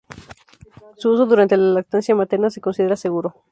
[0.97, 3.43] Su uso durante la lactancia materna se considera seguro.